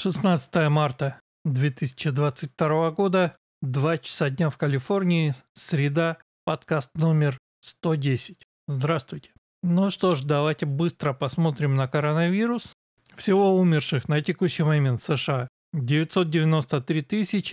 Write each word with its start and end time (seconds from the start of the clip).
16 0.00 0.70
марта 0.70 1.20
2022 1.44 2.90
года, 2.92 3.36
2 3.60 3.98
часа 3.98 4.30
дня 4.30 4.48
в 4.48 4.56
Калифорнии, 4.56 5.34
среда, 5.52 6.16
подкаст 6.46 6.88
номер 6.94 7.36
110. 7.62 8.42
Здравствуйте. 8.66 9.32
Ну 9.62 9.90
что 9.90 10.14
ж, 10.14 10.22
давайте 10.22 10.64
быстро 10.64 11.12
посмотрим 11.12 11.74
на 11.74 11.86
коронавирус. 11.86 12.72
Всего 13.14 13.58
умерших 13.58 14.08
на 14.08 14.22
текущий 14.22 14.62
момент 14.62 15.02
в 15.02 15.04
США 15.04 15.48
993 15.74 17.02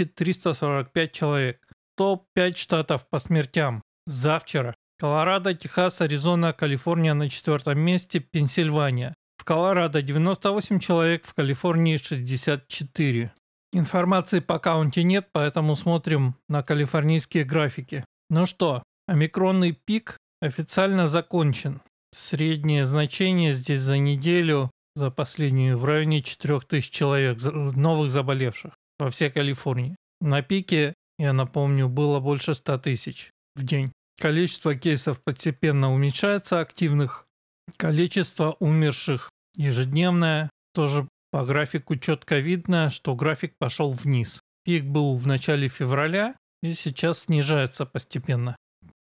345 0.06 1.12
человек. 1.12 1.62
Топ-5 1.98 2.56
штатов 2.56 3.10
по 3.10 3.20
смертям. 3.20 3.82
Завчера. 4.06 4.74
Колорадо, 4.98 5.54
Техас, 5.54 6.00
Аризона, 6.00 6.54
Калифорния 6.54 7.14
на 7.14 7.30
четвертом 7.30 7.78
месте, 7.80 8.22
Пенсильвания. 8.22 9.16
Колорадо 9.48 10.02
98 10.02 10.80
человек, 10.80 11.26
в 11.26 11.34
Калифорнии 11.34 11.96
64. 11.96 13.32
Информации 13.72 14.42
по 14.42 14.60
каунте 14.60 15.04
нет, 15.04 15.30
поэтому 15.32 15.78
смотрим 15.78 16.36
на 16.50 16.64
калифорнийские 16.64 17.46
графики. 17.46 18.04
Ну 18.30 18.46
что, 18.46 18.84
омикронный 19.08 19.72
пик 19.72 20.18
официально 20.42 21.08
закончен. 21.08 21.80
Среднее 22.14 22.86
значение 22.86 23.54
здесь 23.54 23.80
за 23.80 23.98
неделю, 24.00 24.70
за 24.98 25.12
последнюю, 25.12 25.78
в 25.78 25.86
районе 25.86 26.22
4000 26.22 26.92
человек 26.92 27.38
новых 27.42 28.12
заболевших 28.12 28.74
во 29.00 29.12
всей 29.12 29.30
Калифорнии. 29.30 29.96
На 30.20 30.42
пике, 30.42 30.94
я 31.20 31.32
напомню, 31.32 31.88
было 31.88 32.20
больше 32.20 32.54
100 32.54 32.80
тысяч 32.80 33.32
в 33.56 33.64
день. 33.64 33.94
Количество 34.20 34.76
кейсов 34.76 35.24
постепенно 35.24 35.94
уменьшается 35.94 36.60
активных. 36.60 37.24
Количество 37.78 38.58
умерших 38.60 39.30
ежедневное. 39.56 40.50
Тоже 40.74 41.08
по 41.32 41.46
графику 41.46 41.96
четко 41.96 42.40
видно, 42.40 42.90
что 42.90 43.16
график 43.16 43.54
пошел 43.58 43.92
вниз. 43.92 44.42
Пик 44.64 44.86
был 44.86 45.16
в 45.16 45.28
начале 45.28 45.68
февраля 45.68 46.36
и 46.62 46.74
сейчас 46.74 47.20
снижается 47.20 47.86
постепенно. 47.86 48.56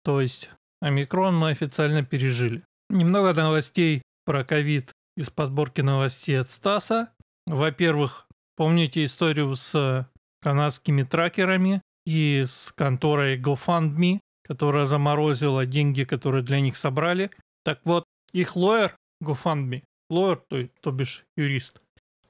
То 0.04 0.20
есть 0.20 0.50
омикрон 0.80 1.36
мы 1.36 1.50
официально 1.50 2.04
пережили. 2.04 2.62
Немного 2.90 3.32
новостей 3.34 4.02
про 4.24 4.44
ковид 4.44 4.92
из 5.16 5.30
подборки 5.30 5.80
новостей 5.80 6.40
от 6.40 6.50
Стаса. 6.50 7.10
Во-первых, 7.46 8.26
помните 8.56 9.04
историю 9.04 9.54
с 9.54 10.08
канадскими 10.42 11.02
тракерами 11.02 11.80
и 12.06 12.44
с 12.46 12.72
конторой 12.72 13.38
GoFundMe, 13.38 14.20
которая 14.46 14.86
заморозила 14.86 15.66
деньги, 15.66 16.04
которые 16.04 16.42
для 16.42 16.60
них 16.60 16.76
собрали. 16.76 17.30
Так 17.64 17.80
вот, 17.84 18.04
их 18.32 18.56
лоер 18.56 18.96
GoFundMe 19.22 19.82
лоер, 20.10 20.36
то, 20.48 20.66
то 20.80 20.90
бишь 20.90 21.24
юрист, 21.36 21.80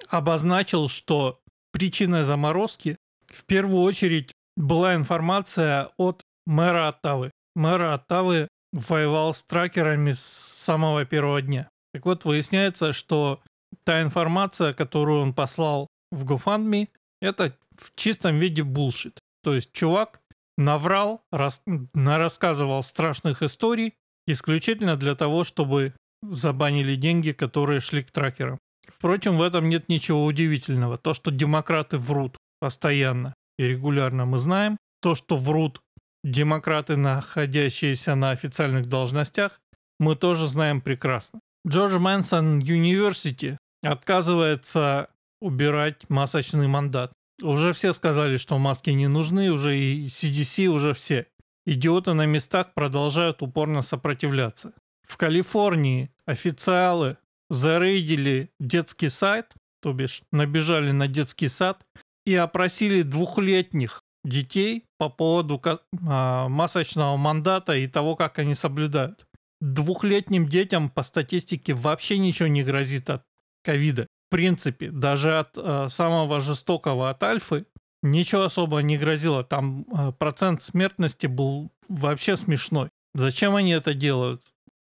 обозначил, 0.08 0.88
что 0.88 1.40
причиной 1.72 2.24
заморозки 2.24 2.96
в 3.26 3.44
первую 3.44 3.82
очередь 3.82 4.32
была 4.56 4.94
информация 4.94 5.90
от 5.96 6.22
мэра 6.46 6.88
Оттавы. 6.88 7.30
Мэр 7.54 7.82
Оттавы 7.82 8.48
воевал 8.72 9.34
с 9.34 9.42
тракерами 9.42 10.12
с 10.12 10.20
самого 10.20 11.04
первого 11.04 11.40
дня. 11.42 11.68
Так 11.92 12.06
вот, 12.06 12.24
выясняется, 12.24 12.92
что 12.92 13.40
та 13.84 14.02
информация, 14.02 14.74
которую 14.74 15.20
он 15.20 15.32
послал 15.32 15.88
в 16.10 16.24
GoFundMe, 16.24 16.88
это 17.20 17.56
в 17.76 17.94
чистом 17.96 18.38
виде 18.38 18.62
булшит. 18.62 19.18
То 19.42 19.54
есть 19.54 19.72
чувак 19.72 20.20
наврал, 20.56 21.22
рас, 21.30 21.62
рассказывал 21.94 22.82
страшных 22.82 23.42
историй 23.42 23.94
исключительно 24.26 24.96
для 24.96 25.14
того, 25.14 25.44
чтобы 25.44 25.94
забанили 26.30 26.96
деньги, 26.96 27.32
которые 27.32 27.80
шли 27.80 28.02
к 28.02 28.10
тракерам. 28.10 28.58
Впрочем, 28.86 29.38
в 29.38 29.42
этом 29.42 29.68
нет 29.68 29.88
ничего 29.88 30.24
удивительного. 30.24 30.98
То, 30.98 31.14
что 31.14 31.30
демократы 31.30 31.98
врут 31.98 32.36
постоянно 32.60 33.34
и 33.58 33.64
регулярно 33.64 34.24
мы 34.24 34.38
знаем. 34.38 34.76
То, 35.00 35.14
что 35.14 35.36
врут 35.36 35.80
демократы, 36.22 36.96
находящиеся 36.96 38.14
на 38.14 38.30
официальных 38.30 38.86
должностях, 38.86 39.60
мы 39.98 40.16
тоже 40.16 40.46
знаем 40.46 40.80
прекрасно. 40.80 41.40
Джордж 41.66 41.98
Мэнсон 41.98 42.58
Юниверсити 42.58 43.58
отказывается 43.82 45.08
убирать 45.40 46.08
масочный 46.08 46.68
мандат. 46.68 47.12
Уже 47.42 47.72
все 47.72 47.92
сказали, 47.92 48.36
что 48.36 48.58
маски 48.58 48.90
не 48.90 49.08
нужны, 49.08 49.50
уже 49.50 49.76
и 49.76 50.06
CDC, 50.06 50.66
уже 50.66 50.94
все. 50.94 51.26
Идиоты 51.66 52.12
на 52.12 52.26
местах 52.26 52.74
продолжают 52.74 53.42
упорно 53.42 53.82
сопротивляться. 53.82 54.72
В 55.14 55.16
Калифорнии 55.16 56.10
официалы 56.26 57.18
зарейдили 57.48 58.50
детский 58.58 59.08
сайт, 59.08 59.46
то 59.80 59.92
бишь 59.92 60.22
набежали 60.32 60.90
на 60.90 61.06
детский 61.06 61.46
сад 61.46 61.86
и 62.26 62.34
опросили 62.34 63.02
двухлетних 63.02 64.00
детей 64.24 64.86
по 64.98 65.08
поводу 65.08 65.62
а, 66.04 66.48
масочного 66.48 67.16
мандата 67.16 67.76
и 67.76 67.86
того, 67.86 68.16
как 68.16 68.40
они 68.40 68.56
соблюдают. 68.56 69.24
Двухлетним 69.60 70.48
детям 70.48 70.90
по 70.90 71.04
статистике 71.04 71.74
вообще 71.74 72.18
ничего 72.18 72.48
не 72.48 72.64
грозит 72.64 73.08
от 73.08 73.22
ковида. 73.62 74.08
В 74.26 74.30
принципе, 74.32 74.90
даже 74.90 75.38
от 75.38 75.50
э, 75.56 75.86
самого 75.90 76.40
жестокого, 76.40 77.08
от 77.08 77.22
альфы, 77.22 77.66
ничего 78.02 78.42
особо 78.42 78.80
не 78.80 78.98
грозило. 78.98 79.44
Там 79.44 79.86
э, 79.96 80.10
процент 80.18 80.64
смертности 80.64 81.28
был 81.28 81.70
вообще 81.88 82.36
смешной. 82.36 82.88
Зачем 83.14 83.54
они 83.54 83.70
это 83.70 83.94
делают? 83.94 84.42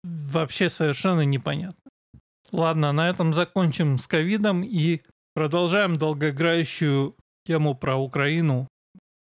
Вообще 0.03 0.69
совершенно 0.69 1.22
непонятно. 1.22 1.78
Ладно, 2.52 2.91
на 2.91 3.09
этом 3.09 3.34
закончим 3.34 3.97
с 3.97 4.08
ковидом 4.08 4.64
и 4.64 5.02
продолжаем 5.34 5.97
долгоиграющую 5.97 7.16
тему 7.46 7.75
про 7.75 7.96
Украину, 7.96 8.68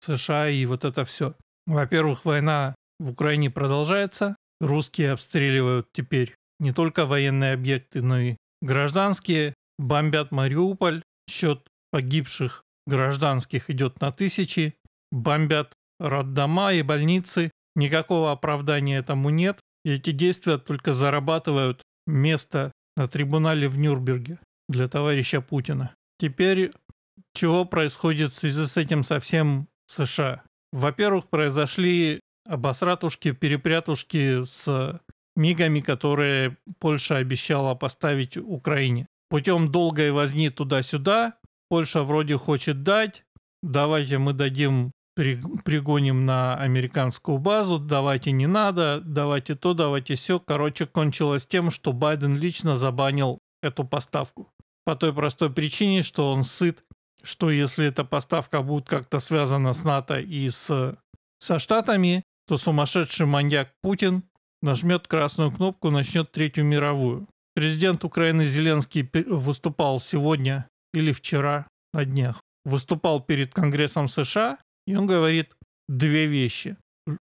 США 0.04 0.50
и 0.50 0.66
вот 0.66 0.84
это 0.84 1.06
все. 1.06 1.36
Во-первых, 1.66 2.26
война 2.26 2.76
в 3.00 3.12
Украине 3.12 3.50
продолжается. 3.50 4.36
Русские 4.60 5.12
обстреливают 5.14 5.88
теперь 5.94 6.36
не 6.60 6.72
только 6.74 7.06
военные 7.06 7.54
объекты, 7.54 8.02
но 8.02 8.20
и 8.20 8.36
гражданские. 8.62 9.54
Бомбят 9.80 10.32
Мариуполь. 10.32 11.02
Счет 11.30 11.66
погибших 11.92 12.64
гражданских 12.86 13.70
идет 13.70 14.02
на 14.02 14.12
тысячи. 14.12 14.76
Бомбят 15.12 15.74
роддома 16.00 16.74
и 16.74 16.82
больницы. 16.82 17.52
Никакого 17.76 18.32
оправдания 18.32 18.98
этому 18.98 19.30
нет. 19.30 19.60
И 19.84 19.92
эти 19.92 20.12
действия 20.12 20.58
только 20.58 20.94
зарабатывают 20.94 21.82
место 22.06 22.72
на 22.96 23.08
трибунале 23.08 23.68
в 23.68 23.78
Нюрнберге 23.78 24.40
для 24.70 24.88
товарища 24.88 25.42
Путина. 25.42 25.96
Теперь, 26.20 26.72
чего 27.34 27.66
происходит 27.66 28.32
в 28.32 28.36
связи 28.36 28.66
с 28.66 28.78
этим 28.78 29.04
совсем 29.04 29.68
США? 29.88 30.44
Во-первых, 30.72 31.30
произошли 31.30 32.20
обосратушки, 32.46 33.32
перепрятушки 33.32 34.44
с 34.44 35.02
мигами, 35.36 35.80
которые 35.80 36.58
Польша 36.80 37.18
обещала 37.18 37.76
поставить 37.76 38.38
Украине. 38.38 39.08
Путем 39.30 39.72
долгой 39.72 40.12
возни 40.12 40.50
туда-сюда 40.50 41.38
Польша 41.70 42.04
вроде 42.04 42.38
хочет 42.38 42.84
дать, 42.84 43.24
давайте 43.64 44.18
мы 44.18 44.34
дадим 44.34 44.92
пригоним 45.16 46.26
на 46.26 46.56
американскую 46.56 47.38
базу, 47.38 47.80
давайте 47.80 48.32
не 48.32 48.48
надо, 48.48 49.02
давайте 49.04 49.56
то, 49.56 49.74
давайте 49.74 50.16
все. 50.16 50.40
Короче, 50.40 50.86
кончилось 50.86 51.46
тем, 51.46 51.72
что 51.72 51.94
Байден 51.94 52.38
лично 52.38 52.76
забанил 52.76 53.40
эту 53.62 53.84
поставку. 53.84 54.50
По 54.86 54.96
той 54.96 55.14
простой 55.14 55.52
причине, 55.52 56.02
что 56.02 56.32
он 56.32 56.44
сыт, 56.44 56.84
что 57.24 57.52
если 57.52 57.86
эта 57.86 58.04
поставка 58.04 58.62
будет 58.62 58.88
как-то 58.88 59.20
связана 59.20 59.74
с 59.74 59.84
НАТО 59.84 60.20
и 60.20 60.50
с, 60.50 60.96
со 61.40 61.60
Штатами, 61.60 62.24
то 62.48 62.58
сумасшедший 62.58 63.26
маньяк 63.26 63.72
Путин 63.82 64.24
нажмет 64.62 65.08
красную 65.08 65.52
кнопку, 65.52 65.90
начнет 65.90 66.32
Третью 66.32 66.66
мировую. 66.66 67.28
Президент 67.54 68.04
Украины 68.04 68.46
Зеленский 68.46 69.08
выступал 69.28 70.00
сегодня 70.00 70.68
или 70.94 71.12
вчера 71.12 71.68
на 71.94 72.06
днях. 72.06 72.42
Выступал 72.64 73.22
перед 73.22 73.54
Конгрессом 73.54 74.08
США 74.08 74.58
и 74.88 74.96
он 74.96 75.08
говорит 75.08 75.56
две 75.88 76.28
вещи. 76.28 76.78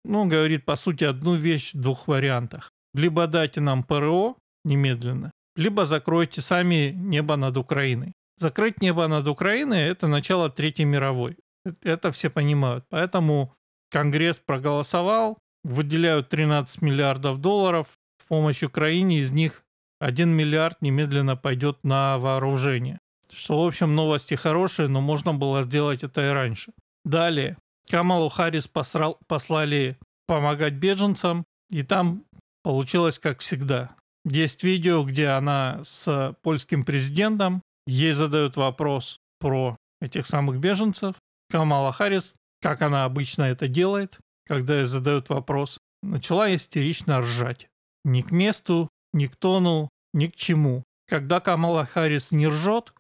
Ну, 0.04 0.22
он 0.22 0.28
говорит, 0.28 0.64
по 0.64 0.76
сути, 0.76 1.04
одну 1.04 1.36
вещь 1.36 1.74
в 1.74 1.80
двух 1.80 2.08
вариантах. 2.08 2.70
Либо 2.94 3.26
дайте 3.26 3.60
нам 3.60 3.84
ПРО 3.84 4.36
немедленно, 4.64 5.30
либо 5.56 5.86
закройте 5.86 6.42
сами 6.42 6.92
небо 6.94 7.36
над 7.36 7.56
Украиной. 7.56 8.12
Закрыть 8.38 8.80
небо 8.80 9.06
над 9.06 9.28
Украиной– 9.28 9.80
это 9.90 10.08
начало 10.08 10.50
Третьей 10.50 10.84
мировой. 10.84 11.36
Это 11.82 12.10
все 12.10 12.28
понимают. 12.28 12.84
Поэтому 12.88 13.54
Конгресс 13.90 14.38
проголосовал, 14.38 15.38
выделяют 15.64 16.28
13 16.28 16.82
миллиардов 16.82 17.40
долларов 17.40 17.86
в 18.18 18.26
помощь 18.26 18.62
Украине, 18.62 19.20
из 19.20 19.30
них 19.30 19.62
1 20.00 20.28
миллиард 20.28 20.82
немедленно 20.82 21.36
пойдет 21.36 21.78
на 21.84 22.18
вооружение. 22.18 22.98
Что, 23.30 23.62
в 23.62 23.66
общем, 23.66 23.94
новости 23.94 24.34
хорошие, 24.34 24.88
но 24.88 25.00
можно 25.00 25.32
было 25.32 25.62
сделать 25.62 26.02
это 26.02 26.28
и 26.28 26.32
раньше. 26.32 26.72
Далее. 27.04 27.56
Камалу 27.88 28.28
Харрис 28.28 28.68
посрал, 28.68 29.18
послали 29.26 29.98
помогать 30.26 30.74
беженцам, 30.74 31.44
и 31.70 31.82
там 31.82 32.24
получилось 32.62 33.18
как 33.18 33.40
всегда. 33.40 33.94
Есть 34.24 34.62
видео, 34.62 35.02
где 35.02 35.28
она 35.28 35.80
с 35.82 36.36
польским 36.42 36.84
президентом, 36.84 37.60
ей 37.86 38.12
задают 38.12 38.56
вопрос, 38.56 39.18
про 39.42 39.76
этих 40.00 40.24
самых 40.24 40.60
беженцев. 40.60 41.16
Камала 41.50 41.92
Харрис, 41.92 42.34
как 42.60 42.80
она 42.80 43.04
обычно 43.04 43.42
это 43.42 43.66
делает, 43.66 44.18
когда 44.46 44.76
ей 44.76 44.84
задают 44.84 45.28
вопрос, 45.28 45.78
начала 46.02 46.54
истерично 46.54 47.20
ржать. 47.20 47.66
Ни 48.04 48.22
к 48.22 48.30
месту, 48.30 48.88
ни 49.12 49.26
к 49.26 49.36
тону, 49.36 49.88
ни 50.14 50.28
к 50.28 50.36
чему. 50.36 50.84
Когда 51.08 51.40
Камала 51.40 51.84
Харрис 51.84 52.30
не 52.30 52.46
ржет, 52.46 52.94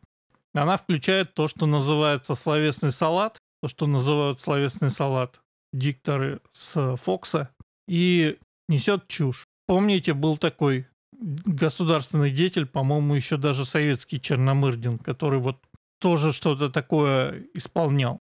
она 0.52 0.76
включает 0.76 1.32
то, 1.32 1.46
что 1.46 1.66
называется 1.66 2.34
словесный 2.34 2.90
салат, 2.90 3.38
то, 3.62 3.68
что 3.68 3.86
называют 3.86 4.40
словесный 4.40 4.90
салат 4.90 5.40
дикторы 5.72 6.40
с 6.52 6.96
Фокса, 6.96 7.50
и 7.86 8.38
несет 8.68 9.06
чушь. 9.06 9.46
Помните, 9.66 10.14
был 10.14 10.36
такой 10.36 10.86
государственный 11.12 12.32
деятель, 12.32 12.66
по-моему, 12.66 13.14
еще 13.14 13.36
даже 13.36 13.64
советский 13.64 14.20
Черномырдин, 14.20 14.98
который 14.98 15.38
вот 15.38 15.58
тоже 16.00 16.32
что-то 16.32 16.70
такое 16.70 17.44
исполнял. 17.54 18.18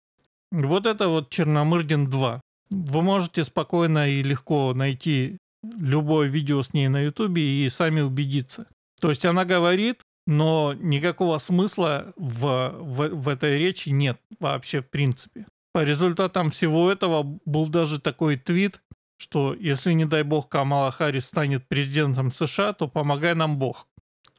Вот 0.52 0.88
это 0.88 1.08
вот 1.08 1.30
Черномырдин 1.30 2.10
2. 2.10 2.42
Вы 2.72 3.02
можете 3.02 3.44
спокойно 3.44 4.10
и 4.10 4.24
легко 4.24 4.74
найти 4.74 5.38
любое 5.64 6.28
видео 6.28 6.64
с 6.64 6.74
ней 6.74 6.88
на 6.88 7.02
ютубе 7.02 7.44
и 7.44 7.70
сами 7.70 8.02
убедиться. 8.02 8.68
То 9.00 9.10
есть 9.10 9.26
она 9.26 9.46
говорит, 9.46 10.02
но 10.28 10.74
никакого 10.74 11.40
смысла 11.40 12.14
в, 12.18 12.76
в, 12.78 13.08
в 13.10 13.30
этой 13.30 13.58
речи 13.58 13.90
нет 13.90 14.20
вообще 14.40 14.82
в 14.82 14.90
принципе. 14.90 15.48
По 15.74 15.84
результатам 15.84 16.52
всего 16.52 16.92
этого 16.92 17.24
был 17.46 17.70
даже 17.70 18.00
такой 18.00 18.38
твит, 18.38 18.82
что 19.18 19.56
если, 19.56 19.94
не 19.94 20.06
дай 20.06 20.24
бог, 20.24 20.50
Камала 20.50 20.92
Харрис 20.92 21.28
станет 21.28 21.68
президентом 21.68 22.30
США, 22.30 22.74
то 22.74 22.88
помогай 22.88 23.36
нам 23.36 23.58
Бог. 23.58 23.88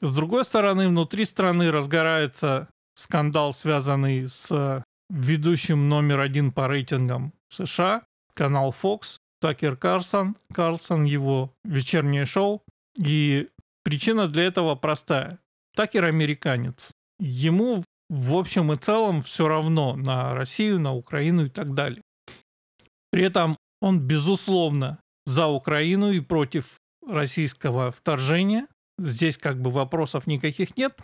С 0.01 0.15
другой 0.15 0.45
стороны, 0.45 0.89
внутри 0.89 1.25
страны 1.25 1.73
разгорается 1.73 2.69
скандал, 2.95 3.53
связанный 3.53 4.29
с 4.29 4.85
ведущим 5.09 5.89
номер 5.89 6.21
один 6.21 6.53
по 6.53 6.69
рейтингам 6.69 7.33
США, 7.49 8.03
канал 8.35 8.75
Fox, 8.83 9.19
Такер 9.41 9.77
Карлсон, 9.77 10.37
Карлсон 10.53 11.05
его 11.05 11.55
вечернее 11.65 12.27
шоу. 12.27 12.63
И 13.03 13.49
причина 13.85 14.29
для 14.29 14.45
этого 14.45 14.75
простая. 14.75 15.39
Такер 15.79 16.07
американец. 16.07 16.91
Ему 17.21 17.85
в 18.11 18.35
общем 18.35 18.73
и 18.73 18.77
целом 18.77 19.23
все 19.23 19.47
равно 19.47 19.95
на 19.95 20.35
Россию, 20.35 20.81
на 20.81 20.93
Украину 20.93 21.47
и 21.47 21.49
так 21.49 21.73
далее. 21.73 22.03
При 23.13 23.23
этом 23.23 23.57
он, 23.81 24.01
безусловно, 24.01 24.99
за 25.25 25.47
Украину 25.47 26.11
и 26.11 26.19
против 26.19 26.81
российского 27.07 27.93
вторжения. 27.93 28.67
Здесь 28.99 29.39
как 29.39 29.63
бы 29.63 29.71
вопросов 29.71 30.27
никаких 30.27 30.77
нет. 30.77 30.99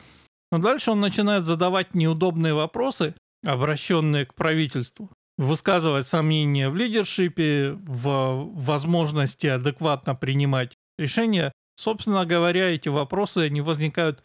Но 0.51 0.59
дальше 0.59 0.91
он 0.91 1.01
начинает 1.01 1.47
задавать 1.47 1.95
неудобные 1.95 2.55
вопросы, 2.55 3.15
обращенные 3.45 4.27
к 4.27 4.35
правительству, 4.35 5.09
высказывать 5.39 6.09
сомнения 6.09 6.69
в 6.69 6.75
лидершипе, 6.75 7.75
в 7.75 8.51
возможности 8.57 9.47
адекватно 9.47 10.17
принимать 10.17 10.75
решения. 10.99 11.53
Собственно 11.77 12.27
говоря, 12.27 12.71
эти 12.71 12.89
вопросы 12.89 13.39
они 13.39 13.61
возникают 13.61 14.21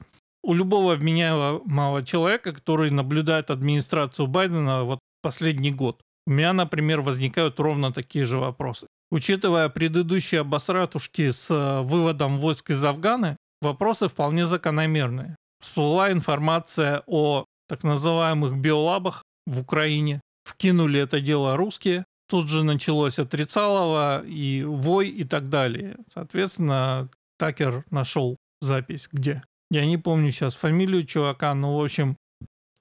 у 0.50 0.56
любого 0.56 0.96
вменяемого 0.96 2.04
человека, 2.04 2.54
который 2.54 2.90
наблюдает 2.90 3.52
администрацию 3.52 4.26
Байдена 4.26 4.84
вот 4.84 4.98
последний 5.22 5.72
год. 5.72 6.02
У 6.26 6.32
меня, 6.32 6.54
например, 6.54 7.02
возникают 7.02 7.60
ровно 7.60 7.94
такие 7.94 8.26
же 8.26 8.40
вопросы. 8.40 8.88
Учитывая 9.12 9.70
предыдущие 9.70 10.42
обосратушки 10.42 11.30
с 11.30 11.52
э, 11.52 11.82
выводом 11.82 12.40
войск 12.40 12.72
из 12.72 12.84
Афгана, 12.84 13.38
вопросы 13.62 14.08
вполне 14.08 14.48
закономерные. 14.48 15.36
Всплыла 15.62 16.12
информация 16.12 17.04
о 17.06 17.46
так 17.68 17.84
называемых 17.84 18.58
биолабах 18.58 19.22
в 19.46 19.60
Украине. 19.60 20.20
Вкинули 20.46 21.00
это 21.00 21.22
дело 21.22 21.58
русские. 21.58 22.06
Тут 22.28 22.50
же 22.50 22.64
началось 22.64 23.20
отрицалово 23.20 24.24
и 24.26 24.64
вой 24.64 25.10
и 25.10 25.26
так 25.26 25.50
далее. 25.50 25.98
Соответственно, 26.12 27.08
Такер 27.38 27.84
нашел 27.92 28.36
запись 28.62 29.10
где. 29.12 29.44
Я 29.72 29.86
не 29.86 29.98
помню 29.98 30.32
сейчас 30.32 30.56
фамилию 30.56 31.06
чувака, 31.06 31.54
но, 31.54 31.78
в 31.78 31.84
общем, 31.84 32.18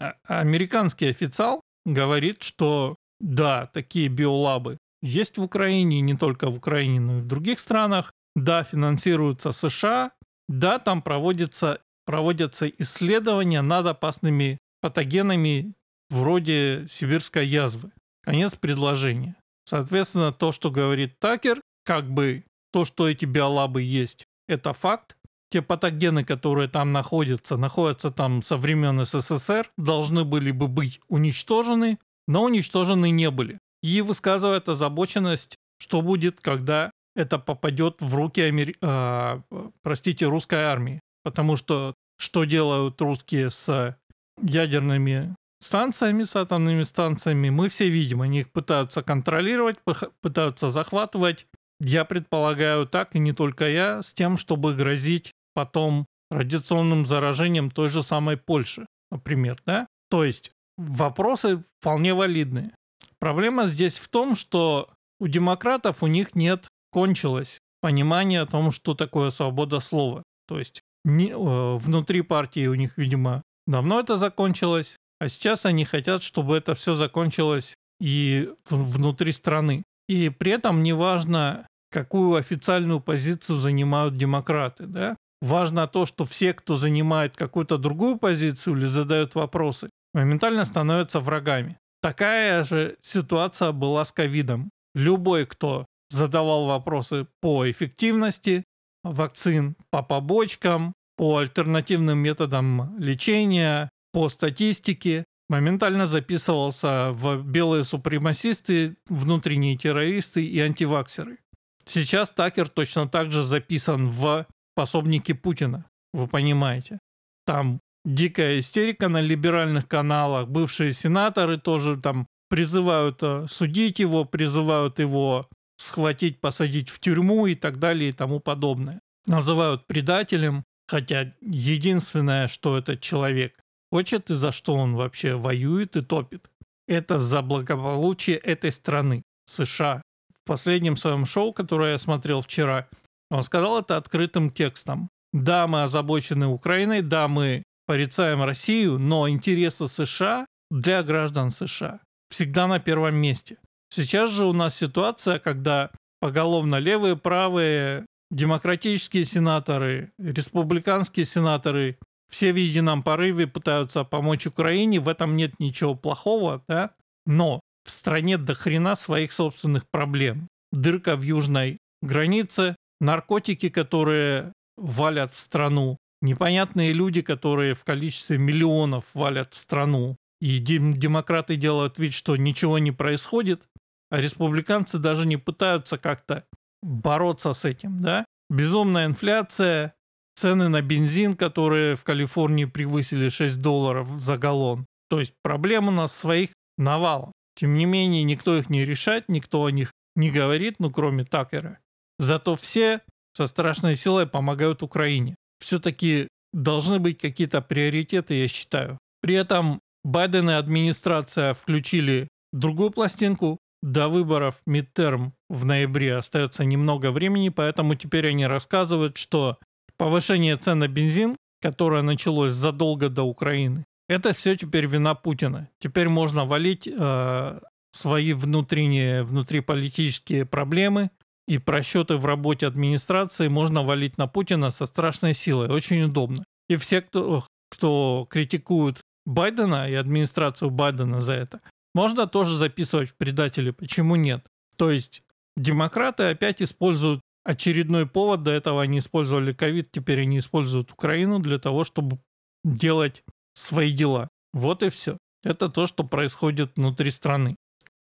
а, 0.01 0.15
американский 0.27 1.07
официал 1.07 1.63
говорит, 1.85 2.43
что 2.43 2.97
да, 3.21 3.67
такие 3.67 4.09
биолабы 4.09 4.79
есть 5.03 5.39
в 5.39 5.43
Украине, 5.43 6.01
не 6.01 6.17
только 6.17 6.51
в 6.51 6.57
Украине, 6.57 7.01
но 7.01 7.19
и 7.19 7.21
в 7.21 7.27
других 7.27 7.59
странах. 7.61 8.13
Да, 8.35 8.63
финансируются 8.63 9.53
США. 9.53 10.13
Да, 10.49 10.79
там 10.79 11.03
проводятся, 11.03 11.81
проводятся 12.05 12.69
исследования 12.69 13.63
над 13.63 13.87
опасными 13.87 14.59
патогенами 14.81 15.75
вроде 16.11 16.87
сибирской 16.89 17.47
язвы. 17.47 17.93
Конец 18.23 18.55
предложения. 18.55 19.37
Соответственно, 19.65 20.33
то, 20.33 20.53
что 20.53 20.71
говорит 20.71 21.19
Такер, 21.19 21.61
как 21.85 22.09
бы 22.11 22.45
то, 22.73 22.85
что 22.85 23.09
эти 23.09 23.25
биолабы 23.25 23.83
есть, 23.83 24.27
это 24.47 24.73
факт. 24.73 25.17
Те 25.51 25.63
патогены, 25.63 26.25
которые 26.25 26.69
там 26.69 26.93
находятся, 26.93 27.57
находятся 27.57 28.11
там 28.11 28.43
со 28.43 28.57
времен 28.57 29.05
СССР, 29.05 29.71
должны 29.77 30.25
были 30.25 30.51
бы 30.51 30.69
быть 30.69 31.01
уничтожены, 31.09 31.99
но 32.27 32.45
уничтожены 32.45 33.11
не 33.11 33.31
были. 33.31 33.59
И 33.83 34.03
высказывает 34.03 34.69
озабоченность, 34.69 35.57
что 35.79 36.03
будет, 36.03 36.41
когда 36.41 36.91
это 37.17 37.39
попадет 37.39 37.97
в 38.01 38.15
руки 38.15 38.41
Амери... 38.41 38.77
а, 38.83 39.43
простите, 39.83 40.27
русской 40.27 40.65
армии. 40.65 41.01
Потому 41.25 41.57
что 41.57 41.95
что 42.19 42.45
делают 42.45 43.01
русские 43.01 43.49
с 43.51 43.97
ядерными 44.43 45.35
станциями, 45.61 46.25
с 46.25 46.37
атомными 46.37 46.83
станциями, 46.83 47.51
мы 47.51 47.69
все 47.69 47.89
видим. 47.89 48.23
Они 48.23 48.41
их 48.41 48.51
пытаются 48.51 49.03
контролировать, 49.03 49.79
пытаются 50.21 50.71
захватывать. 50.71 51.47
Я 51.81 52.05
предполагаю 52.05 52.87
так, 52.87 53.15
и 53.15 53.19
не 53.19 53.33
только 53.33 53.69
я, 53.69 54.03
с 54.03 54.13
тем, 54.13 54.37
чтобы 54.37 54.75
грозить 54.75 55.33
потом 55.59 56.07
радиационным 56.31 57.05
заражением 57.05 57.73
той 57.73 57.89
же 57.89 58.05
самой 58.05 58.37
Польши, 58.37 58.87
например, 59.11 59.61
да? 59.67 59.89
То 60.09 60.23
есть 60.23 60.53
вопросы 60.77 61.65
вполне 61.81 62.15
валидные. 62.15 62.71
Проблема 63.19 63.67
здесь 63.67 63.99
в 63.99 64.09
том, 64.09 64.37
что 64.37 64.89
у 65.19 65.27
демократов 65.27 66.05
у 66.05 66.07
них 66.07 66.37
нет, 66.37 66.69
кончилось 66.93 67.59
понимание 67.81 68.43
о 68.43 68.47
том, 68.47 68.71
что 68.71 68.95
такое 68.95 69.31
свобода 69.31 69.81
слова. 69.81 70.23
То 70.47 70.61
есть 70.61 70.81
не, 71.05 71.31
э, 71.31 71.35
внутри 71.35 72.23
партии 72.23 72.69
у 72.69 72.75
них, 72.75 72.97
видимо, 72.97 73.43
давно 73.67 73.99
это 73.99 74.17
закончилось, 74.17 74.97
а 75.19 75.29
сейчас 75.29 75.67
они 75.67 75.85
хотят, 75.85 76.23
чтобы 76.23 76.57
это 76.57 76.77
все 76.77 76.95
закончилось 76.95 77.75
и 78.01 78.49
внутри 78.71 79.33
страны. 79.33 79.83
И 80.09 80.29
при 80.29 80.53
этом 80.53 80.85
неважно, 80.85 81.67
какую 81.91 82.37
официальную 82.37 83.01
позицию 83.01 83.59
занимают 83.59 84.17
демократы. 84.17 84.87
Да? 84.87 85.17
Важно 85.41 85.87
то, 85.87 86.05
что 86.05 86.25
все, 86.25 86.53
кто 86.53 86.77
занимает 86.77 87.37
какую-то 87.37 87.79
другую 87.79 88.19
позицию 88.19 88.77
или 88.77 88.87
задают 88.87 89.35
вопросы, 89.35 89.91
моментально 90.13 90.65
становятся 90.65 91.21
врагами. 91.21 91.79
Такая 92.03 92.65
же 92.65 92.97
ситуация 93.03 93.73
была 93.73 94.05
с 94.05 94.13
ковидом. 94.13 94.71
Любой, 94.95 95.47
кто 95.47 95.87
задавал 96.11 96.67
вопросы 96.67 97.27
по 97.41 97.71
эффективности 97.71 98.65
вакцин, 99.05 99.77
по 99.91 100.03
побочкам, 100.03 100.95
по 101.17 101.39
альтернативным 101.39 102.19
методам 102.19 102.97
лечения, 102.99 103.91
по 104.13 104.29
статистике, 104.29 105.25
моментально 105.49 106.07
записывался 106.07 107.11
в 107.13 107.43
белые 107.43 107.85
супремасисты, 107.85 108.97
внутренние 109.07 109.77
террористы 109.77 110.45
и 110.45 110.59
антиваксеры. 110.61 111.39
Сейчас 111.85 112.31
Такер 112.31 112.69
точно 112.69 113.09
так 113.09 113.33
же 113.33 113.45
записан 113.45 114.09
в 114.09 114.47
пособники 114.79 115.33
Путина, 115.33 115.91
вы 116.13 116.29
понимаете. 116.29 117.01
Там 117.45 117.81
дикая 118.05 118.61
истерика 118.61 119.09
на 119.09 119.21
либеральных 119.21 119.89
каналах, 119.89 120.47
бывшие 120.47 120.93
сенаторы 120.93 121.59
тоже 121.59 122.01
там 122.01 122.29
призывают 122.49 123.19
э, 123.23 123.47
судить 123.49 123.99
его, 123.99 124.25
призывают 124.25 125.01
его 125.01 125.49
схватить, 125.79 126.41
посадить 126.41 126.91
в 126.91 127.01
тюрьму 127.01 127.47
и 127.47 127.57
так 127.57 127.81
далее 127.81 128.11
и 128.11 128.13
тому 128.13 128.39
подобное. 128.39 129.01
Называют 129.27 129.89
предателем, 129.89 130.63
хотя 130.87 131.35
единственное, 131.41 132.47
что 132.47 132.79
этот 132.79 133.01
человек 133.01 133.59
хочет 133.91 134.31
и 134.31 134.37
за 134.37 134.53
что 134.53 134.75
он 134.75 134.95
вообще 134.95 135.35
воюет 135.35 135.97
и 135.97 136.03
топит, 136.03 136.53
это 136.87 137.19
за 137.19 137.43
благополучие 137.43 138.37
этой 138.37 138.71
страны, 138.71 139.25
США. 139.47 140.03
В 140.41 140.47
последнем 140.47 140.95
своем 140.95 141.25
шоу, 141.25 141.53
которое 141.53 141.91
я 141.91 141.99
смотрел 141.99 142.43
вчера, 142.43 142.89
он 143.31 143.43
сказал 143.43 143.81
это 143.81 143.97
открытым 143.97 144.51
текстом. 144.51 145.09
Да, 145.33 145.67
мы 145.67 145.83
озабочены 145.83 146.47
Украиной, 146.47 147.03
да, 147.03 147.29
мы 147.29 147.63
порицаем 147.87 148.43
Россию, 148.43 148.99
но 148.99 149.29
интересы 149.29 149.89
США 149.89 150.47
для 150.71 151.03
граждан 151.03 151.51
США 151.51 152.01
всегда 152.31 152.67
на 152.67 152.79
первом 152.79 153.17
месте. 153.17 153.57
Сейчас 153.91 154.31
же 154.31 154.45
у 154.45 154.53
нас 154.53 154.77
ситуация, 154.77 155.39
когда 155.39 155.91
поголовно 156.21 156.77
левые, 156.77 157.17
правые, 157.17 158.07
демократические 158.31 159.25
сенаторы, 159.25 160.13
республиканские 160.19 161.25
сенаторы 161.25 161.99
все 162.31 162.53
в 162.53 162.57
едином 162.57 163.03
порыве 163.03 163.47
пытаются 163.47 164.05
помочь 164.05 164.47
Украине, 164.47 165.01
в 165.01 165.09
этом 165.09 165.37
нет 165.37 165.59
ничего 165.59 165.95
плохого, 165.95 166.63
да, 166.69 166.93
но 167.25 167.61
в 167.85 167.91
стране 167.91 168.37
до 168.37 168.55
хрена 168.55 168.97
своих 168.97 169.33
собственных 169.33 169.85
проблем. 169.91 170.49
Дырка 170.73 171.17
в 171.17 171.23
южной 171.23 171.79
границе, 172.03 172.77
наркотики, 173.01 173.69
которые 173.69 174.53
валят 174.77 175.35
в 175.35 175.39
страну, 175.39 175.99
непонятные 176.23 176.93
люди, 176.93 177.23
которые 177.23 177.75
в 177.75 177.85
количестве 177.85 178.39
миллионов 178.39 179.15
валят 179.15 179.55
в 179.55 179.59
страну, 179.59 180.17
и 180.41 180.59
демократы 180.59 181.57
делают 181.57 181.99
вид, 181.99 182.13
что 182.13 182.37
ничего 182.37 182.79
не 182.79 182.93
происходит, 182.93 183.63
а 184.11 184.21
республиканцы 184.21 184.99
даже 184.99 185.27
не 185.27 185.37
пытаются 185.37 185.99
как-то 185.99 186.45
бороться 186.83 187.53
с 187.53 187.65
этим, 187.65 188.01
да? 188.01 188.25
Безумная 188.49 189.07
инфляция, 189.07 189.95
цены 190.37 190.69
на 190.69 190.81
бензин, 190.81 191.37
которые 191.37 191.97
в 191.97 192.05
Калифорнии 192.05 192.65
превысили 192.65 193.29
6 193.29 193.61
долларов 193.61 194.09
за 194.09 194.39
галлон. 194.39 194.87
То 195.11 195.19
есть 195.19 195.35
проблем 195.43 195.89
у 195.89 195.91
нас 195.91 196.15
своих 196.15 196.51
навалом. 196.77 197.33
Тем 197.57 197.75
не 197.75 197.87
менее, 197.87 198.23
никто 198.23 198.57
их 198.57 198.71
не 198.71 198.85
решает, 198.85 199.29
никто 199.29 199.65
о 199.65 199.71
них 199.71 199.91
не 200.15 200.31
говорит, 200.31 200.77
ну 200.79 200.91
кроме 200.91 201.25
Такера. 201.25 201.81
Зато 202.19 202.57
все 202.57 203.01
со 203.37 203.47
страшной 203.47 203.97
силой 203.97 204.27
помогают 204.27 204.83
Украине. 204.83 205.37
Все-таки 205.61 206.29
должны 206.53 206.99
быть 206.99 207.19
какие-то 207.19 207.63
приоритеты, 207.63 208.35
я 208.35 208.49
считаю. 208.49 208.99
При 209.21 209.35
этом 209.35 209.81
Байден 210.05 210.51
и 210.51 210.55
администрация 210.55 211.55
включили 211.55 212.29
другую 212.53 212.91
пластинку. 212.91 213.59
До 213.81 214.09
выборов 214.09 214.57
midterm 214.69 215.31
в 215.49 215.65
ноябре 215.65 216.17
остается 216.17 216.65
немного 216.65 217.13
времени, 217.13 217.49
поэтому 217.49 217.95
теперь 217.95 218.27
они 218.27 218.45
рассказывают, 218.45 219.17
что 219.17 219.59
повышение 219.97 220.57
цен 220.57 220.81
на 220.81 220.89
бензин, 220.89 221.37
которое 221.61 222.03
началось 222.03 222.55
задолго 222.55 223.09
до 223.09 223.23
Украины, 223.23 223.85
это 224.09 224.33
все 224.33 224.57
теперь 224.57 224.87
вина 224.87 225.15
Путина. 225.15 225.69
Теперь 225.79 226.09
можно 226.09 226.45
валить 226.45 226.89
э, 226.89 227.61
свои 227.93 228.33
внутренние, 228.33 229.23
внутриполитические 229.23 230.45
проблемы 230.45 231.11
и 231.49 231.57
просчеты 231.57 232.19
в 232.19 232.27
работе 232.27 232.67
администрации 232.67 233.49
можно 233.49 233.83
валить 233.83 234.19
на 234.19 234.27
Путина 234.27 234.71
со 234.71 234.85
страшной 234.85 235.33
силой. 235.33 235.69
Очень 235.69 236.03
удобно. 236.03 236.45
И 236.69 236.77
все, 236.77 237.01
кто, 237.01 237.43
кто 237.71 238.27
критикует 238.31 239.01
Байдена 239.25 239.89
и 239.89 239.95
администрацию 239.95 240.71
Байдена 240.71 241.23
за 241.23 241.33
это. 241.33 241.61
Можно 241.95 242.27
тоже 242.27 242.55
записывать 242.57 243.11
в 243.11 243.17
предатели, 243.17 243.71
почему 243.71 244.17
нет. 244.17 244.47
То 244.77 244.91
есть 244.91 245.23
демократы 245.57 246.25
опять 246.25 246.61
используют 246.61 247.21
очередной 247.45 248.07
повод, 248.07 248.43
до 248.43 248.51
этого 248.51 248.83
они 248.83 248.99
использовали 248.99 249.55
ковид, 249.55 249.91
теперь 249.91 250.21
они 250.21 250.39
используют 250.39 250.93
Украину 250.93 251.39
для 251.39 251.59
того, 251.59 251.85
чтобы 251.85 252.19
делать 252.63 253.25
свои 253.55 253.91
дела. 253.91 254.29
Вот 254.53 254.83
и 254.83 254.91
все. 254.91 255.17
Это 255.43 255.71
то, 255.71 255.87
что 255.87 256.05
происходит 256.05 256.73
внутри 256.77 257.11
страны. 257.11 257.57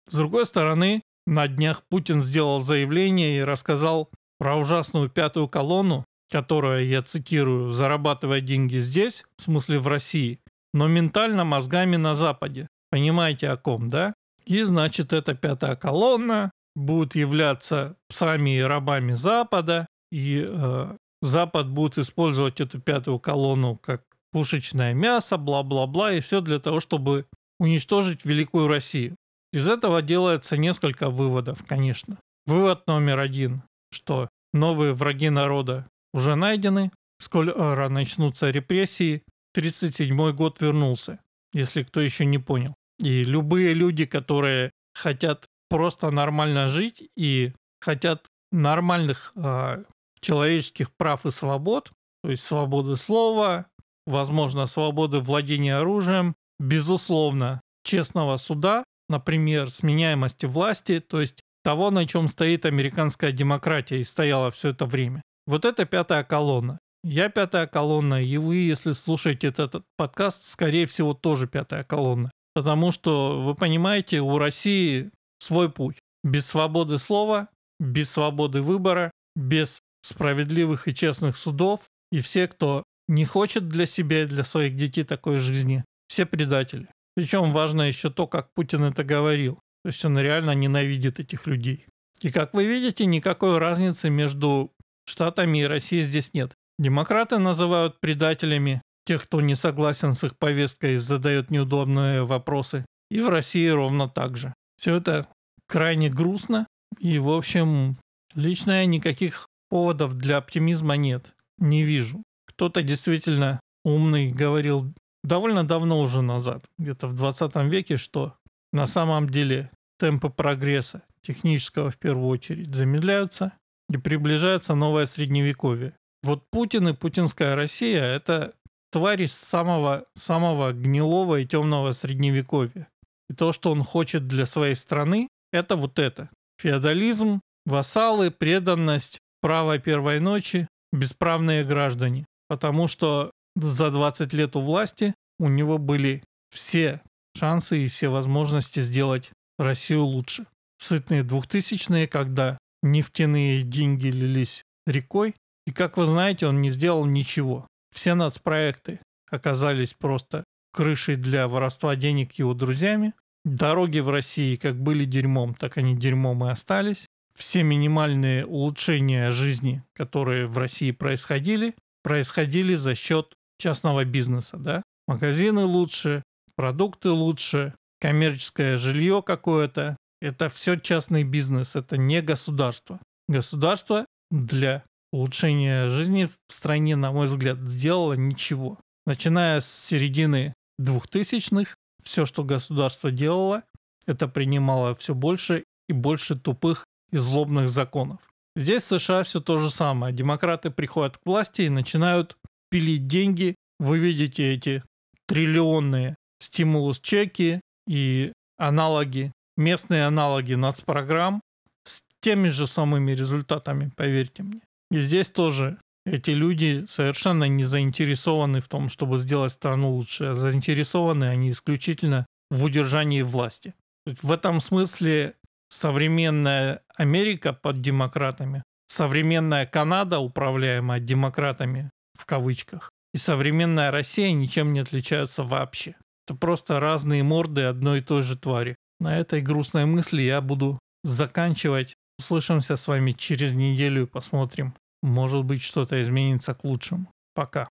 С 0.08 0.16
другой 0.16 0.46
стороны, 0.46 1.02
на 1.28 1.48
днях 1.48 1.84
Путин 1.90 2.22
сделал 2.22 2.60
заявление 2.60 3.40
и 3.40 3.44
рассказал 3.44 4.10
про 4.38 4.56
ужасную 4.56 5.10
пятую 5.10 5.48
колонну, 5.48 6.06
которая, 6.32 6.84
я 6.84 7.02
цитирую, 7.02 7.70
зарабатывает 7.70 8.46
деньги 8.46 8.78
здесь, 8.78 9.24
в 9.38 9.44
смысле 9.44 9.80
в 9.80 9.88
России, 9.88 10.40
но 10.74 10.88
ментально 10.88 11.44
мозгами 11.44 11.98
на 11.98 12.16
Западе. 12.16 12.68
Понимаете 12.90 13.50
о 13.50 13.58
ком, 13.58 13.90
да? 13.90 14.14
И 14.46 14.64
значит, 14.64 15.14
эта 15.14 15.36
пятая 15.36 15.76
колонна 15.76 16.52
будет 16.76 17.16
являться 17.16 17.96
псами 18.10 18.58
и 18.58 18.62
рабами 18.62 19.14
Запада, 19.14 19.88
и 20.12 20.46
э, 20.48 20.96
Запад 21.22 21.70
будет 21.70 21.98
использовать 21.98 22.60
эту 22.60 22.80
пятую 22.80 23.20
колонну 23.20 23.78
как 23.78 24.04
пушечное 24.32 24.94
мясо, 24.94 25.38
бла-бла-бла, 25.38 26.14
и 26.14 26.22
все 26.22 26.42
для 26.42 26.60
того, 26.60 26.80
чтобы 26.80 27.28
уничтожить 27.60 28.26
Великую 28.26 28.68
Россию. 28.68 29.16
Из 29.54 29.68
этого 29.68 30.02
делается 30.02 30.58
несколько 30.58 31.10
выводов, 31.10 31.64
конечно. 31.68 32.18
Вывод 32.46 32.88
номер 32.88 33.20
один, 33.20 33.64
что 33.92 34.30
новые 34.54 34.94
враги 34.94 35.30
народа 35.30 35.88
уже 36.14 36.36
найдены, 36.36 36.92
скоро 37.20 37.90
начнутся 37.90 38.50
репрессии, 38.50 39.24
1937 39.54 40.32
год 40.32 40.62
вернулся, 40.62 41.20
если 41.54 41.84
кто 41.84 42.00
еще 42.00 42.26
не 42.26 42.38
понял. 42.38 42.74
И 43.00 43.24
любые 43.24 43.74
люди, 43.74 44.06
которые 44.06 44.72
хотят 44.94 45.46
просто 45.70 46.12
нормально 46.12 46.68
жить 46.68 47.10
и 47.18 47.54
хотят 47.82 48.28
нормальных 48.52 49.34
э, 49.36 49.84
человеческих 50.22 50.92
прав 50.96 51.26
и 51.26 51.32
свобод, 51.32 51.92
то 52.24 52.30
есть 52.30 52.44
свободы 52.44 52.96
слова, 52.96 53.66
возможно, 54.06 54.66
свободы 54.68 55.20
владения 55.20 55.76
оружием, 55.78 56.36
безусловно, 56.60 57.62
честного 57.84 58.38
суда, 58.38 58.84
например, 59.12 59.70
сменяемости 59.70 60.48
власти, 60.48 61.00
то 61.00 61.22
есть 61.22 61.42
того, 61.64 61.92
на 61.92 62.08
чем 62.08 62.28
стоит 62.28 62.66
американская 62.66 63.32
демократия 63.32 64.00
и 64.00 64.04
стояла 64.04 64.50
все 64.50 64.70
это 64.70 64.86
время. 64.86 65.22
Вот 65.46 65.66
это 65.66 65.86
пятая 65.86 66.24
колонна. 66.24 66.80
Я 67.04 67.30
пятая 67.30 67.68
колонна, 67.68 68.24
и 68.24 68.38
вы, 68.38 68.58
если 68.58 68.92
слушаете 68.92 69.48
этот 69.48 69.84
подкаст, 69.98 70.44
скорее 70.44 70.86
всего, 70.86 71.14
тоже 71.14 71.48
пятая 71.48 71.84
колонна. 71.84 72.32
Потому 72.54 72.92
что, 72.92 73.42
вы 73.42 73.56
понимаете, 73.56 74.22
у 74.22 74.38
России 74.38 75.12
свой 75.40 75.72
путь. 75.72 75.98
Без 76.24 76.46
свободы 76.46 77.00
слова, 77.00 77.48
без 77.80 78.12
свободы 78.12 78.62
выбора, 78.62 79.12
без 79.36 79.82
справедливых 80.04 80.88
и 80.88 80.96
честных 80.96 81.38
судов. 81.38 81.82
И 82.12 82.20
все, 82.22 82.48
кто 82.48 82.84
не 83.08 83.26
хочет 83.26 83.68
для 83.68 83.86
себя 83.86 84.24
и 84.24 84.28
для 84.28 84.44
своих 84.44 84.76
детей 84.76 85.04
такой 85.04 85.40
жизни, 85.40 85.84
все 86.08 86.26
предатели. 86.26 86.88
Причем 87.16 87.52
важно 87.52 87.84
еще 87.84 88.10
то, 88.10 88.28
как 88.28 88.54
Путин 88.54 88.84
это 88.84 89.04
говорил. 89.04 89.56
То 89.84 89.90
есть 89.90 90.04
он 90.06 90.18
реально 90.18 90.52
ненавидит 90.56 91.20
этих 91.20 91.48
людей. 91.48 91.86
И 92.22 92.32
как 92.32 92.54
вы 92.54 92.66
видите, 92.66 93.06
никакой 93.06 93.58
разницы 93.58 94.10
между 94.10 94.72
Штатами 95.06 95.60
и 95.60 95.66
Россией 95.66 96.04
здесь 96.04 96.34
нет. 96.34 96.54
Демократы 96.78 97.40
называют 97.40 98.00
предателями 98.00 98.82
тех, 99.06 99.24
кто 99.24 99.42
не 99.42 99.56
согласен 99.56 100.14
с 100.14 100.24
их 100.24 100.38
повесткой 100.38 100.94
и 100.94 100.98
задает 100.98 101.50
неудобные 101.50 102.24
вопросы. 102.24 102.86
И 103.10 103.20
в 103.20 103.30
России 103.30 103.68
ровно 103.68 104.08
так 104.08 104.38
же. 104.38 104.54
Все 104.80 104.96
это 104.96 105.28
крайне 105.68 106.10
грустно. 106.10 106.68
И, 107.00 107.20
в 107.20 107.30
общем, 107.30 107.98
лично 108.36 108.72
я 108.72 108.86
никаких 108.86 109.48
поводов 109.70 110.16
для 110.16 110.38
оптимизма 110.38 110.96
нет. 110.96 111.34
Не 111.58 111.84
вижу. 111.84 112.24
Кто-то 112.46 112.84
действительно 112.84 113.60
умный 113.84 114.32
говорил 114.32 114.94
довольно 115.24 115.64
давно 115.64 116.00
уже 116.00 116.22
назад, 116.22 116.64
где-то 116.78 117.08
в 117.08 117.14
20 117.14 117.56
веке, 117.68 117.98
что 117.98 118.36
на 118.74 118.88
самом 118.88 119.30
деле 119.30 119.72
темпы 120.00 120.30
прогресса, 120.30 121.04
технического 121.22 121.92
в 121.92 121.98
первую 121.98 122.28
очередь, 122.28 122.74
замедляются 122.74 123.54
и 123.90 123.98
приближается 123.98 124.76
новое 124.76 125.06
средневековье. 125.06 125.94
Вот 126.24 126.44
Путин 126.52 126.90
и 126.90 126.94
путинская 126.94 127.56
Россия– 127.56 128.04
это 128.04 128.54
твари 128.92 129.26
самого, 129.26 130.06
самого 130.16 130.74
гнилого 130.74 131.40
и 131.40 131.46
темного 131.46 131.92
средневековья. 131.92 132.88
И 133.30 133.34
то, 133.34 133.54
что 133.54 133.72
он 133.72 133.84
хочет 133.84 134.28
для 134.28 134.46
своей 134.46 134.76
страны, 134.76 135.28
это 135.52 135.76
вот 135.76 136.00
это. 136.00 136.30
Феодализм, 136.60 137.42
вассалы, 137.66 138.30
преданность, 138.30 139.20
право 139.42 139.80
первой 139.80 140.20
ночи, 140.20 140.68
бесправные 140.92 141.64
граждане. 141.64 142.26
Потому 142.48 142.88
что 142.88 143.32
за 143.56 143.92
20 143.92 144.34
лет 144.34 144.56
у 144.56 144.62
власти 144.62 145.14
у 145.40 145.48
него 145.48 145.78
были 145.78 146.24
все 146.54 147.02
шансы 147.38 147.86
и 147.86 147.88
все 147.88 148.10
возможности 148.10 148.82
сделать 148.82 149.32
Россию 149.58 150.06
лучше. 150.06 150.46
В 150.78 150.86
сытные 150.86 151.24
двухтысячные, 151.24 152.08
когда 152.08 152.58
нефтяные 152.82 153.64
деньги 153.64 154.08
лились 154.08 154.64
рекой, 154.86 155.36
и, 155.68 155.72
как 155.72 155.98
вы 155.98 156.08
знаете, 156.08 156.48
он 156.48 156.62
не 156.62 156.72
сделал 156.72 157.06
ничего. 157.06 157.68
Все 157.94 158.16
нацпроекты 158.16 159.00
оказались 159.30 159.94
просто 159.94 160.44
крышей 160.74 161.16
для 161.16 161.48
воровства 161.48 161.96
денег 161.96 162.34
его 162.34 162.54
друзьями. 162.54 163.14
Дороги 163.44 164.00
в 164.00 164.10
России 164.10 164.56
как 164.56 164.80
были 164.80 165.06
дерьмом, 165.06 165.54
так 165.54 165.78
они 165.78 165.96
дерьмом 165.96 166.46
и 166.46 166.50
остались. 166.50 167.06
Все 167.36 167.64
минимальные 167.64 168.46
улучшения 168.46 169.32
жизни, 169.32 169.84
которые 169.94 170.48
в 170.48 170.58
России 170.58 170.92
происходили, 170.92 171.76
происходили 172.04 172.76
за 172.76 172.96
счет 172.96 173.34
частного 173.62 174.04
бизнеса. 174.04 174.58
Да? 174.58 174.82
Магазины 175.08 175.64
лучше, 175.64 176.24
продукты 176.56 177.10
лучше, 177.10 177.76
коммерческое 178.00 178.78
жилье 178.78 179.22
какое-то. 179.22 179.98
Это 180.22 180.50
все 180.50 180.76
частный 180.76 181.24
бизнес, 181.24 181.76
это 181.76 181.98
не 181.98 182.22
государство. 182.22 183.00
Государство 183.28 184.06
для 184.30 184.84
улучшения 185.12 185.90
жизни 185.90 186.26
в 186.26 186.54
стране, 186.54 186.96
на 186.96 187.12
мой 187.12 187.28
взгляд, 187.28 187.60
сделало 187.60 188.14
ничего. 188.14 188.80
Начиная 189.06 189.60
с 189.60 189.68
середины 189.72 190.54
2000-х, 190.80 191.74
все, 192.04 192.26
что 192.26 192.44
государство 192.44 193.12
делало, 193.12 193.64
это 194.06 194.28
принимало 194.28 194.96
все 194.96 195.14
больше 195.14 195.64
и 195.88 195.94
больше 195.94 196.36
тупых 196.36 196.86
и 197.12 197.18
злобных 197.18 197.70
законов. 197.70 198.20
Здесь 198.56 198.84
в 198.84 199.00
США 199.00 199.24
все 199.24 199.40
то 199.40 199.58
же 199.58 199.70
самое. 199.70 200.14
Демократы 200.14 200.72
приходят 200.72 201.18
к 201.18 201.26
власти 201.26 201.64
и 201.64 201.70
начинают 201.70 202.38
пилить 202.72 203.08
деньги 203.08 203.56
вы 203.80 204.00
видите 204.00 204.54
эти 204.54 204.84
триллионные 205.28 206.16
стимулус-чеки 206.40 207.62
и 207.88 208.32
аналоги, 208.58 209.32
местные 209.58 210.06
аналоги 210.06 210.54
нацпрограмм 210.54 211.42
с 211.86 212.02
теми 212.22 212.48
же 212.48 212.68
самыми 212.68 213.12
результатами, 213.12 213.92
поверьте 213.96 214.44
мне. 214.44 214.62
И 214.90 215.00
здесь 215.00 215.28
тоже 215.28 215.78
эти 216.06 216.32
люди 216.32 216.86
совершенно 216.88 217.46
не 217.46 217.64
заинтересованы 217.64 218.62
в 218.62 218.68
том, 218.68 218.90
чтобы 218.90 219.20
сделать 219.20 219.52
страну 219.52 219.92
лучше, 219.92 220.26
а 220.26 220.36
заинтересованы 220.36 221.26
они 221.26 221.52
исключительно 221.52 222.26
в 222.50 222.64
удержании 222.64 223.22
власти. 223.22 223.74
В 224.06 224.32
этом 224.32 224.60
смысле 224.60 225.36
современная 225.70 226.82
Америка 226.96 227.54
под 227.54 227.82
демократами, 227.82 228.64
современная 228.88 229.66
Канада, 229.66 230.20
управляемая 230.20 231.00
демократами 231.00 231.92
в 232.22 232.26
кавычках, 232.26 232.92
и 233.16 233.18
современная 233.18 233.90
Россия 233.90 234.32
ничем 234.32 234.74
не 234.74 234.80
отличаются 234.80 235.44
вообще. 235.44 235.96
Это 236.28 236.38
просто 236.38 236.80
разные 236.80 237.24
морды 237.24 237.64
одной 237.64 238.00
и 238.00 238.04
той 238.04 238.22
же 238.22 238.38
твари. 238.38 238.76
На 239.00 239.18
этой 239.18 239.42
грустной 239.42 239.86
мысли 239.86 240.22
я 240.22 240.40
буду 240.40 240.78
заканчивать. 241.04 241.96
Услышимся 242.20 242.76
с 242.76 242.88
вами 242.88 243.14
через 243.14 243.54
неделю 243.54 244.04
и 244.04 244.06
посмотрим. 244.06 244.76
Может 245.02 245.44
быть 245.44 245.64
что-то 245.64 246.00
изменится 246.00 246.54
к 246.54 246.64
лучшему. 246.64 247.08
Пока. 247.34 247.68